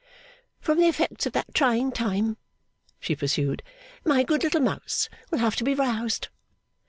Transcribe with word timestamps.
'From 0.59 0.79
the 0.79 0.87
effects 0.87 1.27
of 1.27 1.33
that 1.33 1.53
trying 1.53 1.91
time,' 1.91 2.37
she 2.99 3.15
pursued, 3.15 3.61
'my 4.03 4.23
good 4.23 4.43
little 4.43 4.59
Mouse 4.61 5.09
will 5.29 5.37
have 5.37 5.55
to 5.57 5.63
be 5.63 5.75
roused. 5.75 6.29